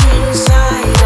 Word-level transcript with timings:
inside 0.00 1.01